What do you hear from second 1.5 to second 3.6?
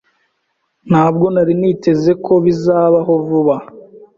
niteze ko bizabaho vuba.